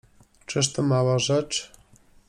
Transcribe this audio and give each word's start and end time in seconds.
Czyż 0.45 0.73
to 0.73 0.81
mała 0.83 1.19
rzecz? 1.19 1.71